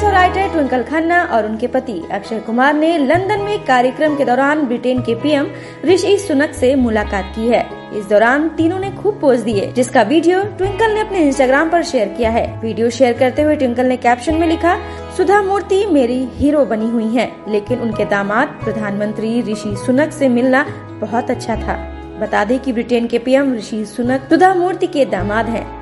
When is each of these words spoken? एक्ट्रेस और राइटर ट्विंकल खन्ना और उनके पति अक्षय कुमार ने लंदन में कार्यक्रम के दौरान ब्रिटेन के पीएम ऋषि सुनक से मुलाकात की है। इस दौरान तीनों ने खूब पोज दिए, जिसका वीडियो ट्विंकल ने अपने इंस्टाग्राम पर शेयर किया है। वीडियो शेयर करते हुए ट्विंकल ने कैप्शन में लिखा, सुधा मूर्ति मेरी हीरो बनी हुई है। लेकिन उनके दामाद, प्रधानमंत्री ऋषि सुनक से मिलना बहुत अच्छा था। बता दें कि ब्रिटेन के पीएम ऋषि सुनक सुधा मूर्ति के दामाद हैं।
एक्ट्रेस 0.00 0.14
और 0.14 0.18
राइटर 0.18 0.52
ट्विंकल 0.52 0.82
खन्ना 0.82 1.22
और 1.22 1.46
उनके 1.46 1.66
पति 1.66 2.02
अक्षय 2.12 2.38
कुमार 2.38 2.74
ने 2.74 2.98
लंदन 2.98 3.40
में 3.40 3.64
कार्यक्रम 3.64 4.16
के 4.16 4.24
दौरान 4.24 4.62
ब्रिटेन 4.62 5.00
के 5.00 5.14
पीएम 5.14 5.46
ऋषि 5.84 6.18
सुनक 6.18 6.52
से 6.52 6.74
मुलाकात 6.74 7.32
की 7.36 7.48
है। 7.48 7.66
इस 7.94 8.06
दौरान 8.06 8.48
तीनों 8.48 8.78
ने 8.78 8.90
खूब 8.90 9.20
पोज 9.20 9.40
दिए, 9.40 9.72
जिसका 9.72 10.02
वीडियो 10.02 10.44
ट्विंकल 10.44 10.90
ने 10.90 11.00
अपने 11.00 11.18
इंस्टाग्राम 11.18 11.70
पर 11.70 11.82
शेयर 11.82 12.08
किया 12.08 12.30
है। 12.30 12.60
वीडियो 12.60 12.90
शेयर 12.90 13.12
करते 13.12 13.42
हुए 13.42 13.56
ट्विंकल 13.56 13.86
ने 13.86 13.96
कैप्शन 13.96 14.34
में 14.34 14.48
लिखा, 14.48 14.78
सुधा 15.16 15.42
मूर्ति 15.42 15.86
मेरी 15.86 16.28
हीरो 16.34 16.64
बनी 16.64 16.90
हुई 16.90 17.16
है। 17.16 17.32
लेकिन 17.48 17.78
उनके 17.78 18.04
दामाद, 18.04 18.48
प्रधानमंत्री 18.48 19.42
ऋषि 19.42 19.76
सुनक 19.86 20.12
से 20.12 20.28
मिलना 20.28 20.66
बहुत 21.00 21.30
अच्छा 21.30 21.56
था। 21.56 21.96
बता 22.20 22.44
दें 22.44 22.58
कि 22.58 22.72
ब्रिटेन 22.72 23.06
के 23.06 23.18
पीएम 23.18 23.54
ऋषि 23.54 23.84
सुनक 23.84 24.20
सुधा 24.30 24.54
मूर्ति 24.54 24.86
के 24.86 25.04
दामाद 25.04 25.46
हैं। 25.46 25.79